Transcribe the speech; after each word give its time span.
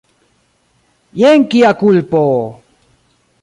Jen 1.19 1.39
kia 1.49 1.71
kulpo! 1.79 2.21